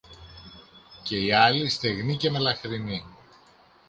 [1.03, 3.03] και η άλλη, στεγνή και μελαχρινή